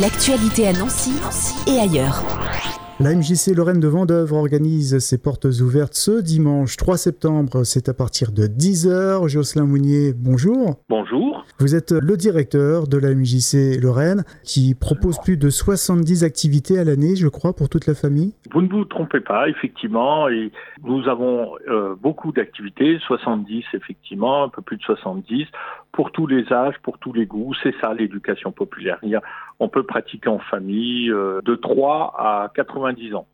L'actualité 0.00 0.68
à 0.68 0.74
Nancy 0.74 1.12
et 1.66 1.80
ailleurs. 1.80 2.22
La 3.00 3.14
MJC 3.14 3.54
Lorraine 3.56 3.80
de 3.80 3.88
Vendœuvre 3.88 4.36
organise 4.36 4.98
ses 4.98 5.16
portes 5.16 5.46
ouvertes 5.46 5.94
ce 5.94 6.22
dimanche 6.22 6.76
3 6.76 6.98
septembre. 6.98 7.64
C'est 7.64 7.88
à 7.88 7.94
partir 7.94 8.32
de 8.32 8.42
10h. 8.42 9.28
Jocelyn 9.28 9.64
Mounier, 9.64 10.12
bonjour. 10.14 10.82
Bonjour. 10.90 11.44
Vous 11.58 11.74
êtes 11.74 11.92
le 11.92 12.16
directeur 12.16 12.86
de 12.88 12.98
la 12.98 13.14
MJC 13.14 13.80
Lorraine 13.82 14.24
qui 14.44 14.74
propose 14.74 15.18
plus 15.18 15.38
de 15.38 15.48
70 15.48 16.24
activités 16.24 16.78
à 16.78 16.84
l'année, 16.84 17.16
je 17.16 17.28
crois, 17.28 17.54
pour 17.54 17.68
toute 17.68 17.86
la 17.86 17.94
famille. 17.94 18.34
Vous 18.52 18.60
ne 18.60 18.68
vous 18.68 18.84
trompez 18.84 19.20
pas, 19.20 19.48
effectivement. 19.48 20.28
Et 20.28 20.50
nous 20.82 21.08
avons 21.08 21.52
euh, 21.68 21.94
beaucoup 21.94 22.32
d'activités, 22.32 22.98
70 23.06 23.64
effectivement, 23.72 24.44
un 24.44 24.48
peu 24.48 24.62
plus 24.62 24.76
de 24.76 24.82
70, 24.82 25.46
pour 25.96 26.12
tous 26.12 26.26
les 26.26 26.52
âges, 26.52 26.74
pour 26.82 26.98
tous 26.98 27.14
les 27.14 27.24
goûts. 27.24 27.54
C'est 27.62 27.74
ça 27.80 27.94
l'éducation 27.94 28.52
populaire. 28.52 29.00
on 29.58 29.68
peut 29.68 29.82
pratiquer 29.82 30.28
en 30.28 30.38
famille 30.38 31.10
euh, 31.10 31.40
de 31.42 31.54
3 31.54 32.14
à 32.18 32.52
90 32.54 33.14
ans. 33.14 33.26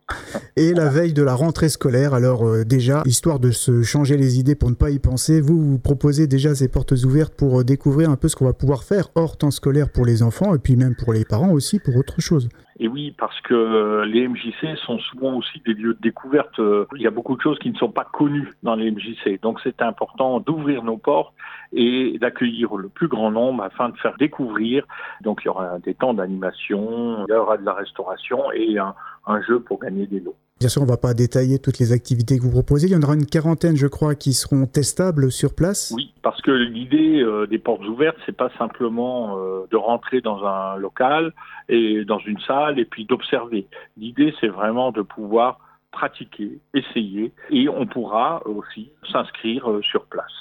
Et 0.55 0.73
la 0.73 0.89
veille 0.89 1.13
de 1.13 1.23
la 1.23 1.35
rentrée 1.35 1.69
scolaire, 1.69 2.13
alors 2.13 2.45
euh, 2.45 2.63
déjà, 2.63 3.03
histoire 3.05 3.39
de 3.39 3.51
se 3.51 3.83
changer 3.83 4.17
les 4.17 4.39
idées 4.39 4.55
pour 4.55 4.69
ne 4.69 4.75
pas 4.75 4.89
y 4.89 4.99
penser, 4.99 5.41
vous 5.41 5.61
vous 5.61 5.79
proposez 5.79 6.27
déjà 6.27 6.55
ces 6.55 6.67
portes 6.67 6.91
ouvertes 6.91 7.33
pour 7.35 7.63
découvrir 7.63 8.09
un 8.09 8.15
peu 8.15 8.27
ce 8.27 8.35
qu'on 8.35 8.45
va 8.45 8.53
pouvoir 8.53 8.83
faire 8.83 9.09
hors 9.15 9.37
temps 9.37 9.51
scolaire 9.51 9.91
pour 9.91 10.05
les 10.05 10.23
enfants 10.23 10.53
et 10.55 10.59
puis 10.59 10.75
même 10.75 10.95
pour 10.95 11.13
les 11.13 11.25
parents 11.25 11.51
aussi 11.51 11.79
pour 11.79 11.95
autre 11.95 12.21
chose. 12.21 12.49
Et 12.79 12.87
oui, 12.87 13.13
parce 13.17 13.39
que 13.41 14.03
les 14.03 14.27
MJC 14.27 14.77
sont 14.77 14.97
souvent 14.99 15.35
aussi 15.35 15.61
des 15.65 15.73
lieux 15.73 15.93
de 15.93 16.01
découverte. 16.01 16.55
Il 16.57 17.01
y 17.01 17.07
a 17.07 17.11
beaucoup 17.11 17.35
de 17.35 17.41
choses 17.41 17.59
qui 17.59 17.69
ne 17.69 17.77
sont 17.77 17.91
pas 17.91 18.03
connues 18.03 18.51
dans 18.63 18.75
les 18.75 18.89
MJC. 18.91 19.39
Donc 19.41 19.59
c'est 19.63 19.81
important 19.81 20.39
d'ouvrir 20.39 20.83
nos 20.83 20.97
portes 20.97 21.33
et 21.71 22.17
d'accueillir 22.19 22.75
le 22.75 22.89
plus 22.89 23.07
grand 23.07 23.31
nombre 23.31 23.63
afin 23.63 23.89
de 23.89 23.97
faire 23.97 24.15
découvrir. 24.17 24.85
Donc 25.21 25.41
il 25.43 25.45
y 25.45 25.49
aura 25.49 25.79
des 25.79 25.93
temps 25.93 26.13
d'animation, 26.13 27.25
il 27.27 27.31
y 27.31 27.35
aura 27.35 27.57
de 27.57 27.65
la 27.65 27.73
restauration 27.73 28.51
et 28.51 28.77
un, 28.77 28.95
un 29.25 29.41
jeu 29.41 29.59
pour 29.59 29.79
gagner 29.79 30.07
des 30.07 30.19
lots. 30.19 30.35
Bien 30.59 30.69
sûr, 30.69 30.81
on 30.81 30.85
ne 30.85 30.89
va 30.89 30.97
pas 30.97 31.13
détailler 31.13 31.59
toutes 31.59 31.79
les 31.79 31.91
activités 31.91 32.37
que 32.37 32.43
vous 32.43 32.51
proposez. 32.51 32.87
Il 32.87 32.93
y 32.93 32.95
en 32.95 33.01
aura 33.01 33.15
une 33.15 33.25
quarantaine, 33.25 33.75
je 33.75 33.87
crois, 33.87 34.15
qui 34.15 34.33
seront 34.33 34.65
testables 34.65 35.31
sur 35.31 35.53
place. 35.53 35.91
Oui, 35.93 36.13
parce 36.21 36.41
que 36.41 36.51
l'idée 36.51 37.21
euh, 37.21 37.47
des 37.47 37.59
portes 37.59 37.85
ouvertes, 37.85 38.15
c'est 38.25 38.37
pas 38.37 38.49
simplement 38.57 39.37
euh, 39.37 39.65
de 39.71 39.75
rentrer 39.75 40.21
dans 40.21 40.45
un 40.45 40.77
local 40.77 41.33
et 41.67 42.05
dans 42.05 42.19
une 42.19 42.39
salle 42.39 42.79
et 42.79 42.85
puis 42.85 43.05
d'observer. 43.05 43.67
L'idée, 43.97 44.33
c'est 44.39 44.47
vraiment 44.47 44.91
de 44.91 45.01
pouvoir 45.01 45.59
pratiquer, 45.91 46.59
essayer, 46.73 47.31
et 47.51 47.69
on 47.69 47.85
pourra 47.85 48.41
aussi 48.47 48.89
s'inscrire 49.11 49.69
euh, 49.69 49.81
sur 49.83 50.05
place. 50.05 50.31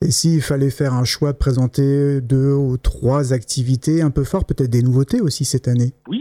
Et 0.00 0.10
s'il 0.10 0.42
fallait 0.42 0.70
faire 0.70 0.92
un 0.92 1.04
choix 1.04 1.32
de 1.32 1.38
présenter 1.38 2.20
deux 2.20 2.52
ou 2.52 2.76
trois 2.76 3.32
activités 3.32 4.02
un 4.02 4.10
peu 4.10 4.24
fortes, 4.24 4.48
peut-être 4.48 4.70
des 4.70 4.82
nouveautés 4.82 5.20
aussi 5.20 5.44
cette 5.44 5.68
année? 5.68 5.92
Oui, 6.08 6.17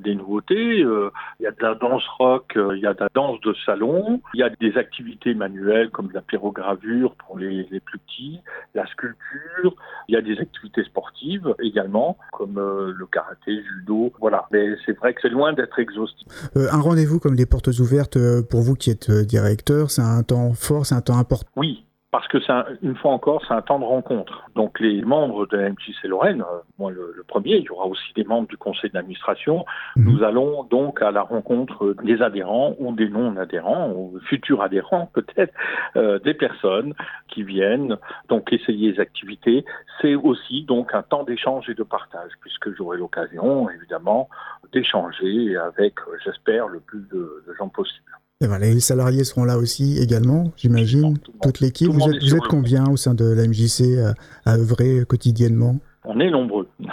des 0.00 0.14
nouveautés. 0.14 0.82
Euh, 0.82 1.10
il 1.38 1.44
y 1.44 1.46
a 1.46 1.50
de 1.50 1.62
la 1.62 1.74
danse 1.74 2.06
rock, 2.18 2.56
euh, 2.56 2.76
il 2.76 2.82
y 2.82 2.86
a 2.86 2.94
de 2.94 3.00
la 3.00 3.08
danse 3.14 3.40
de 3.40 3.54
salon, 3.66 4.20
il 4.34 4.40
y 4.40 4.42
a 4.42 4.50
des 4.50 4.76
activités 4.76 5.34
manuelles 5.34 5.90
comme 5.90 6.10
la 6.12 6.20
pyrogravure 6.20 7.14
pour 7.14 7.38
les, 7.38 7.64
plus 7.80 7.98
petits, 7.98 8.40
la 8.74 8.86
sculpture, 8.86 9.74
il 10.08 10.14
y 10.14 10.16
a 10.16 10.22
des 10.22 10.38
activités 10.38 10.84
sportives 10.84 11.54
également 11.62 12.16
comme 12.32 12.56
le 12.56 13.06
karaté, 13.06 13.62
judo. 13.62 14.12
Voilà, 14.20 14.46
mais 14.50 14.76
c'est 14.84 14.96
vrai 14.98 15.14
que 15.14 15.20
c'est 15.22 15.28
loin 15.28 15.52
d'être 15.52 15.78
exhaustif. 15.78 16.26
un 16.54 16.80
rendez-vous 16.80 17.18
comme 17.20 17.34
les 17.34 17.46
portes 17.46 17.68
ouvertes 17.78 18.18
pour 18.48 18.60
vous 18.60 18.74
qui 18.74 18.90
êtes 18.90 19.10
directeur, 19.10 19.90
c'est 19.90 20.02
un 20.02 20.22
temps 20.22 20.52
fort, 20.54 20.86
c'est 20.86 20.94
un 20.94 21.00
temps 21.00 21.18
important. 21.18 21.48
Oui, 21.56 21.84
parce 22.10 22.26
que 22.26 22.40
c'est 22.40 22.52
une 22.82 22.96
fois 22.96 23.12
encore, 23.12 23.44
c'est 23.46 23.54
un 23.54 23.62
temps 23.62 23.78
de 23.78 23.84
rencontre. 23.84 24.44
Donc 24.56 24.80
les 24.80 25.02
membres 25.02 25.46
de 25.46 25.56
la 25.56 25.70
MJC 25.70 26.04
Lorraine, 26.04 26.42
euh, 26.42 26.60
moi 26.78 26.90
le, 26.90 27.24
premier, 27.28 27.56
il 27.56 27.64
y 27.64 27.70
aura 27.70 27.86
aussi 27.86 28.12
des 28.14 28.24
membres 28.24 28.48
du 28.48 28.56
conseil 28.56 28.90
d'administration. 28.90 29.64
Mhm. 29.94 30.04
Nous 30.04 30.22
allons 30.24 30.64
donc 30.64 31.02
à 31.02 31.12
la 31.12 31.22
rencontre 31.22 31.94
des 32.02 32.20
adhérents 32.20 32.74
ou 32.78 32.92
des 32.92 33.08
non-adhérents 33.08 33.92
ou 33.92 34.18
futurs 34.24 34.62
adhérents 34.62 35.06
peut-être, 35.14 35.54
euh, 35.96 36.18
des 36.18 36.34
personnes 36.34 36.94
qui 37.28 37.44
viennent 37.44 37.96
donc 38.28 38.52
essayer 38.52 38.92
les 38.92 39.00
activités. 39.00 39.64
C'est 40.00 40.16
aussi 40.16 40.64
donc 40.64 40.94
un 40.94 41.02
temps 41.02 41.22
d'échange 41.22 41.68
et 41.70 41.74
de 41.74 41.84
partage 41.84 42.32
puisque 42.40 42.74
j'aurai 42.74 42.98
l'occasion 42.98 43.70
évidemment 43.70 44.28
d'échanger 44.72 45.56
avec, 45.56 45.94
j'espère, 46.24 46.66
le 46.66 46.80
plus 46.80 47.06
de 47.08 47.44
gens 47.56 47.68
possible. 47.68 48.10
Et 48.42 48.46
les 48.46 48.80
salariés 48.80 49.24
seront 49.24 49.44
là 49.44 49.58
aussi 49.58 49.98
également, 49.98 50.50
j'imagine, 50.56 51.18
toute 51.42 51.60
l'équipe. 51.60 51.90
Vous 51.90 52.08
êtes, 52.08 52.22
vous 52.22 52.34
êtes 52.34 52.48
combien 52.48 52.88
au 52.88 52.96
sein 52.96 53.12
de 53.12 53.26
la 53.26 53.46
MJC 53.46 53.98
à, 54.46 54.54
œuvrer 54.54 55.04
quotidiennement? 55.06 55.76
On 56.04 56.18
est 56.20 56.30
nombreux. 56.30 56.66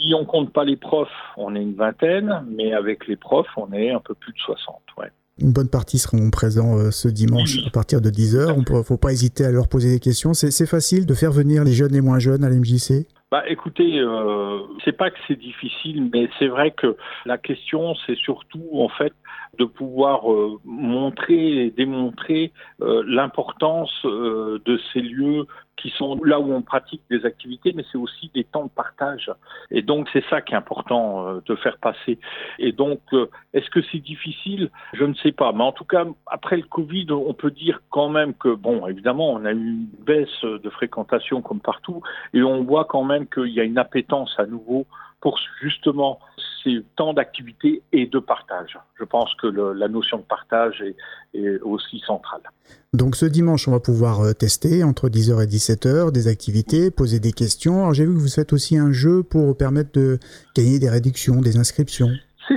si 0.00 0.14
on 0.14 0.24
compte 0.24 0.50
pas 0.50 0.64
les 0.64 0.76
profs, 0.76 1.08
on 1.36 1.54
est 1.54 1.60
une 1.60 1.74
vingtaine, 1.74 2.42
mais 2.50 2.72
avec 2.72 3.06
les 3.06 3.16
profs, 3.16 3.50
on 3.58 3.70
est 3.74 3.90
un 3.90 4.00
peu 4.00 4.14
plus 4.14 4.32
de 4.32 4.38
60. 4.38 4.76
Ouais. 4.96 5.12
Une 5.38 5.52
bonne 5.52 5.68
partie 5.68 5.98
seront 5.98 6.30
présents 6.30 6.78
euh, 6.78 6.90
ce 6.90 7.08
dimanche 7.08 7.58
à 7.66 7.70
partir 7.70 8.00
de 8.00 8.08
10h. 8.08 8.54
Il 8.56 8.74
ne 8.74 8.82
faut 8.82 8.96
pas 8.96 9.12
hésiter 9.12 9.44
à 9.44 9.50
leur 9.50 9.68
poser 9.68 9.90
des 9.90 10.00
questions. 10.00 10.32
C'est 10.32 10.66
facile 10.66 11.04
de 11.04 11.12
faire 11.12 11.32
venir 11.32 11.64
les 11.64 11.74
jeunes 11.74 11.94
et 11.94 12.00
moins 12.00 12.18
jeunes 12.18 12.44
à 12.44 12.48
l'MJC 12.48 13.06
bah, 13.32 13.44
écoutez, 13.48 13.98
euh, 13.98 14.58
c'est 14.84 14.92
pas 14.92 15.10
que 15.10 15.16
c'est 15.26 15.38
difficile, 15.38 16.10
mais 16.12 16.28
c'est 16.38 16.48
vrai 16.48 16.70
que 16.70 16.98
la 17.24 17.38
question, 17.38 17.94
c'est 18.04 18.14
surtout 18.14 18.68
en 18.74 18.90
fait 18.90 19.14
de 19.58 19.64
pouvoir 19.64 20.30
euh, 20.30 20.60
montrer 20.66 21.64
et 21.64 21.70
démontrer 21.70 22.52
euh, 22.82 23.02
l'importance 23.06 24.04
euh, 24.04 24.60
de 24.66 24.78
ces 24.92 25.00
lieux 25.00 25.46
qui 25.76 25.90
sont 25.90 26.18
là 26.22 26.38
où 26.38 26.52
on 26.52 26.62
pratique 26.62 27.02
des 27.10 27.24
activités, 27.24 27.72
mais 27.74 27.84
c'est 27.90 27.98
aussi 27.98 28.30
des 28.34 28.44
temps 28.44 28.64
de 28.64 28.70
partage. 28.70 29.30
Et 29.70 29.82
donc 29.82 30.08
c'est 30.12 30.24
ça 30.30 30.40
qui 30.40 30.52
est 30.52 30.56
important 30.56 31.40
de 31.44 31.54
faire 31.56 31.78
passer. 31.78 32.18
Et 32.58 32.72
donc 32.72 33.00
est-ce 33.52 33.68
que 33.70 33.80
c'est 33.90 33.98
difficile? 33.98 34.70
Je 34.92 35.04
ne 35.04 35.14
sais 35.14 35.32
pas. 35.32 35.52
Mais 35.52 35.64
en 35.64 35.72
tout 35.72 35.84
cas, 35.84 36.04
après 36.26 36.56
le 36.56 36.62
Covid, 36.64 37.06
on 37.10 37.34
peut 37.34 37.50
dire 37.50 37.80
quand 37.90 38.08
même 38.08 38.34
que 38.34 38.54
bon, 38.54 38.86
évidemment, 38.86 39.32
on 39.32 39.44
a 39.44 39.52
eu 39.52 39.70
une 39.70 39.88
baisse 40.04 40.42
de 40.42 40.70
fréquentation 40.70 41.42
comme 41.42 41.60
partout, 41.60 42.02
et 42.34 42.42
on 42.42 42.62
voit 42.64 42.84
quand 42.84 43.04
même 43.04 43.26
qu'il 43.26 43.48
y 43.48 43.60
a 43.60 43.64
une 43.64 43.78
appétence 43.78 44.34
à 44.38 44.46
nouveau 44.46 44.86
pour 45.22 45.38
justement 45.62 46.18
ces 46.62 46.84
temps 46.96 47.14
d'activité 47.14 47.82
et 47.92 48.06
de 48.06 48.18
partage. 48.18 48.78
Je 48.98 49.04
pense 49.04 49.34
que 49.40 49.46
la 49.46 49.88
notion 49.88 50.18
de 50.18 50.22
partage 50.22 50.82
est, 51.34 51.58
aussi 51.62 52.00
centrale. 52.06 52.42
Donc 52.92 53.16
ce 53.16 53.24
dimanche, 53.24 53.66
on 53.66 53.70
va 53.70 53.80
pouvoir 53.80 54.20
euh, 54.20 54.32
tester 54.32 54.84
entre 54.84 55.08
10h 55.08 55.42
et 55.42 55.46
17h 55.46 56.12
des 56.12 56.28
activités, 56.28 56.90
poser 56.90 57.20
des 57.20 57.32
questions. 57.32 57.92
j'ai 57.94 58.04
vu 58.04 58.12
que 58.12 58.18
vous 58.18 58.28
faites 58.28 58.52
aussi 58.52 58.76
un 58.76 58.92
jeu 58.92 59.22
pour 59.22 59.56
permettre 59.56 59.92
de 59.94 60.18
gagner 60.54 60.78
des 60.78 60.90
réductions, 60.90 61.40
des 61.40 61.56
inscriptions. 61.56 62.10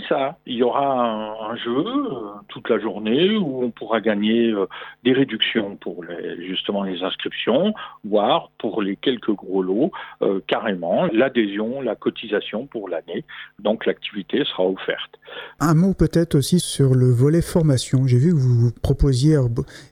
Ça. 0.10 0.38
Il 0.46 0.56
y 0.56 0.64
aura 0.64 1.52
un, 1.52 1.56
jeu 1.56 1.78
euh, 1.78 2.20
toute 2.48 2.70
la 2.70 2.80
journée 2.80 3.36
où 3.38 3.64
on 3.64 3.72
pourra 3.72 4.02
gagner 4.02 4.52
euh, 4.52 4.68
des 5.04 5.14
réductions 5.14 5.78
pour 5.78 6.04
justement 6.40 6.84
les 6.84 7.02
inscriptions, 7.02 7.74
voire 8.04 8.52
pour 8.58 8.82
les 8.82 8.96
quelques 8.96 9.32
gros 9.32 9.64
lots, 9.64 9.92
euh, 10.22 10.42
carrément 10.48 11.06
l'adhésion, 11.14 11.82
la 11.82 11.96
cotisation 11.96 12.66
pour 12.68 12.90
l'année. 12.90 13.24
Donc 13.60 13.86
l'activité 13.86 14.44
sera 14.46 14.66
offerte. 14.66 15.20
Un 15.60 15.74
mot 15.74 15.94
peut-être 15.94 16.36
aussi 16.36 16.60
sur 16.60 16.94
le 16.94 17.12
volet 17.12 17.42
formation. 17.42 18.08
J'ai 18.08 18.18
vu 18.18 18.32
que 18.32 18.40
vous 18.40 18.72
proposiez, 18.82 19.38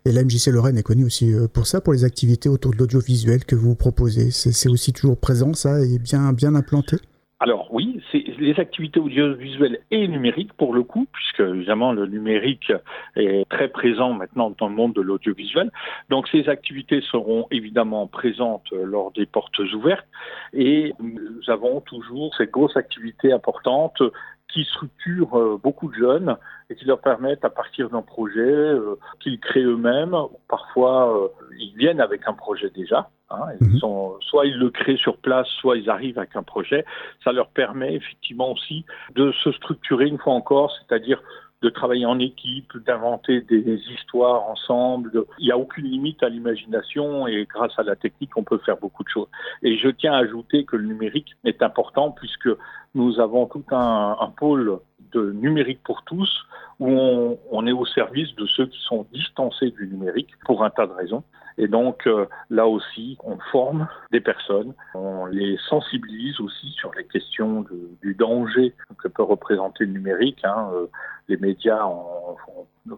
et 0.06 0.12
la 0.12 0.24
MJC 0.24 0.48
Lorraine 0.48 0.78
est 0.78 0.84
connue 0.84 1.06
aussi 1.06 1.34
pour 1.54 1.68
ça, 1.68 1.82
pour 1.82 1.94
les 1.94 2.04
activités 2.04 2.50
autour 2.50 2.72
de 2.74 2.78
l'audiovisuel 2.78 3.46
que 3.46 3.56
vous 3.56 3.76
proposez. 3.76 4.32
C'est 4.32 4.70
aussi 4.70 4.94
toujours 4.94 5.20
présent 5.20 5.54
ça 5.54 5.80
et 5.82 6.00
bien 6.00 6.56
implanté? 6.56 6.98
Alors 7.44 7.68
oui, 7.74 8.02
c'est 8.10 8.24
les 8.40 8.58
activités 8.58 9.02
audiovisuelles 9.02 9.80
et 9.92 10.08
numériques 10.08 10.54
pour 10.54 10.74
le 10.74 10.82
coup, 10.82 11.08
puisque 11.12 11.42
évidemment 11.42 11.92
le 11.92 12.06
numérique 12.06 12.72
est 13.18 13.50
très 13.50 13.68
présent 13.68 14.14
maintenant 14.14 14.56
dans 14.58 14.70
le 14.70 14.76
monde 14.76 14.94
de 14.94 15.02
l'audiovisuel. 15.02 15.70
Donc 16.10 16.30
ces 16.30 16.48
activités 16.48 17.02
seront 17.02 17.48
évidemment 17.52 18.08
présentes 18.08 18.72
lors 18.72 19.12
des 19.12 19.26
portes 19.26 19.60
ouvertes 19.60 20.08
et 20.54 20.94
nous 21.02 21.50
avons 21.50 21.82
toujours 21.82 22.34
cette 22.38 22.52
grosse 22.52 22.78
activité 22.78 23.34
importante 23.34 24.02
qui 24.52 24.64
structure 24.66 25.38
euh, 25.38 25.60
beaucoup 25.62 25.90
de 25.90 25.96
jeunes 25.96 26.38
et 26.70 26.76
qui 26.76 26.86
leur 26.86 27.02
permettent 27.02 27.44
à 27.44 27.50
partir 27.50 27.90
d'un 27.90 28.02
projet 28.02 28.40
euh, 28.40 28.98
qu'ils 29.20 29.40
créent 29.40 29.64
eux-mêmes, 29.64 30.16
parfois 30.48 31.16
euh, 31.16 31.28
ils 31.60 31.76
viennent 31.76 32.02
avec 32.02 32.28
un 32.28 32.34
projet 32.34 32.70
déjà, 32.70 33.10
hein, 33.30 33.46
ils 33.60 33.68
mhm. 33.68 33.78
sont, 33.80 34.16
soit 34.22 34.46
ils 34.46 34.58
le 34.58 34.70
créent 34.70 34.98
sur 34.98 35.18
place, 35.18 35.48
soit 35.60 35.78
ils 35.78 35.90
arrivent 35.90 36.20
avec 36.20 36.36
un 36.36 36.44
projet. 36.44 36.86
Ça 37.24 37.32
leur 37.32 37.50
permet 37.50 37.96
effectivement 37.96 38.52
aussi 38.52 38.86
de 39.16 39.32
se 39.32 39.52
structurer 39.54 40.08
une 40.08 40.18
fois 40.18 40.34
encore, 40.34 40.72
c'est-à-dire 40.72 41.22
de 41.64 41.70
travailler 41.70 42.06
en 42.06 42.20
équipe, 42.20 42.78
d'inventer 42.86 43.40
des 43.42 43.80
histoires 43.96 44.44
ensemble. 44.50 45.24
Il 45.40 45.46
n'y 45.46 45.52
a 45.52 45.58
aucune 45.58 45.86
limite 45.86 46.22
à 46.22 46.28
l'imagination 46.28 47.26
et 47.26 47.48
grâce 47.50 47.72
à 47.78 47.84
la 47.84 47.96
technique, 47.96 48.36
on 48.36 48.44
peut 48.44 48.60
faire 48.60 48.78
beaucoup 48.78 49.04
de 49.04 49.10
choses. 49.10 49.30
Et 49.64 49.78
je 49.78 49.88
tiens 49.88 50.14
à 50.14 50.18
ajouter 50.18 50.66
que 50.66 50.76
le 50.76 50.84
numérique 50.84 51.36
est 51.46 51.64
important 51.64 52.12
puisque 52.12 52.50
nous 52.96 53.20
avons 53.22 53.46
tout 53.46 53.64
un, 53.72 54.32
pôle 54.38 54.80
de 55.12 55.32
numérique 55.32 55.82
pour 55.84 56.04
tous 56.04 56.46
où 56.80 56.88
on, 56.88 57.40
on, 57.52 57.68
est 57.68 57.72
au 57.72 57.86
service 57.86 58.34
de 58.36 58.46
ceux 58.46 58.66
qui 58.66 58.80
sont 58.82 59.06
distancés 59.14 59.72
du 59.72 59.88
numérique 59.88 60.30
pour 60.46 60.64
un 60.64 60.70
tas 60.70 60.88
de 60.88 60.94
raisons. 60.94 61.24
Et 61.58 61.68
donc 61.68 62.08
euh, 62.08 62.26
là 62.50 62.68
aussi, 62.68 63.18
on 63.24 63.38
forme 63.52 63.88
des 64.12 64.22
personnes, 64.22 64.74
on 64.96 65.26
les 65.26 65.58
sensibilise 65.70 66.40
aussi 66.40 66.70
sur 66.72 66.92
les 66.96 67.06
questions 67.06 67.66
du 68.02 68.16
danger 68.16 68.74
que 68.98 69.08
peut 69.08 69.24
représenter 69.24 69.86
le 69.86 69.92
numérique. 69.92 70.44
Hein. 70.44 70.70
Euh, 70.74 70.88
les 71.28 71.38
médias 71.38 71.84
en, 71.84 72.36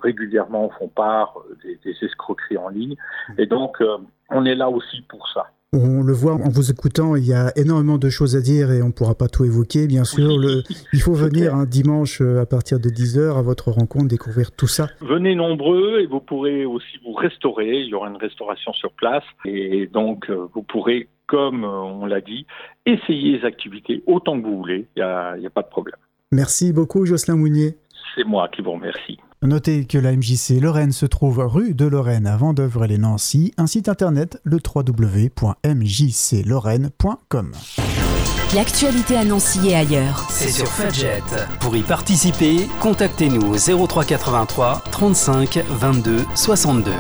régulièrement 0.02 0.70
font 0.80 0.88
part 0.88 1.36
des, 1.64 1.80
des, 1.84 1.96
escroqueries 2.02 2.58
en 2.58 2.70
ligne. 2.70 2.96
Et 3.38 3.46
donc, 3.46 3.82
euh, 3.82 3.98
on 4.30 4.46
est 4.46 4.56
là 4.56 4.70
aussi 4.70 5.02
pour 5.02 5.28
ça. 5.30 5.52
On 5.74 6.04
le 6.04 6.14
voit 6.14 6.34
en 6.34 6.50
vous 6.50 6.72
écoutant, 6.72 7.16
il 7.16 7.26
y 7.26 7.34
a 7.34 7.52
énormément 7.58 7.98
de 7.98 8.10
choses 8.10 8.38
à 8.38 8.42
dire 8.42 8.72
et 8.72 8.82
on 8.82 8.88
ne 8.88 8.92
pourra 8.94 9.16
pas 9.16 9.28
tout 9.28 9.44
évoquer, 9.44 9.88
bien 9.88 10.06
sûr. 10.06 10.30
Oui, 10.30 10.38
le, 10.38 10.64
il 10.94 11.02
faut 11.02 11.14
venir 11.26 11.54
un 11.54 11.66
dimanche 11.66 12.22
euh, 12.22 12.42
à 12.42 12.46
partir 12.46 12.80
de 12.80 12.90
10h 12.90 13.38
à 13.38 13.42
votre 13.42 13.72
rencontre, 13.72 14.08
découvrir 14.08 14.52
tout 14.52 14.68
ça. 14.68 14.88
Venez 15.02 15.36
nombreux 15.36 16.00
et 16.00 16.06
vous 16.06 16.22
pourrez 16.22 16.66
aussi 16.66 16.98
vous 17.04 17.14
restaurer. 17.14 17.82
Il 17.82 17.88
y 17.88 17.94
aura 17.94 18.08
une 18.08 18.16
restauration 18.18 18.72
sur 18.74 18.92
place 18.92 19.24
et 19.44 19.88
donc 19.88 20.30
euh, 20.30 20.48
vous 20.54 20.64
pourrez, 20.64 21.10
comme 21.28 21.66
euh, 21.66 21.68
on 21.68 22.06
l'a 22.06 22.22
dit, 22.22 22.46
essayer 22.86 23.40
les 23.40 23.46
activités 23.46 24.02
autant 24.08 24.40
que 24.40 24.46
vous 24.46 24.58
voulez. 24.58 24.88
Il 24.96 25.00
n'y 25.00 25.04
a, 25.04 25.32
a, 25.32 25.50
pas 25.50 25.64
de 25.64 25.70
problème. 25.70 25.98
Merci 26.32 26.72
beaucoup, 26.72 27.06
Jocelyn 27.06 27.36
Mounier. 27.36 27.76
C'est 28.16 28.24
moi 28.24 28.48
qui 28.48 28.62
vous 28.62 28.72
remercie. 28.72 29.20
Notez 29.48 29.86
que 29.86 29.98
la 29.98 30.16
MJC 30.16 30.62
Lorraine 30.62 30.92
se 30.92 31.06
trouve 31.06 31.40
rue 31.40 31.74
de 31.74 31.86
Lorraine 31.86 32.28
à 32.28 32.36
Vendœuvre-les-Nancy, 32.38 33.54
un 33.58 33.68
site 33.68 33.90
internet 33.90 34.40
le 34.44 34.58
www.mjclorraine.com. 34.58 37.52
L'actualité 38.56 39.18
à 39.18 39.26
Nancy 39.26 39.70
et 39.70 39.76
ailleurs. 39.76 40.28
C'est 40.30 40.50
sur 40.50 40.68
Fudget. 40.68 41.24
Pour 41.60 41.76
y 41.76 41.82
participer, 41.82 42.68
contactez-nous 42.80 43.54
au 43.54 43.58
0383 43.88 44.84
35 44.92 45.64
22 45.70 46.20
62. 46.36 46.92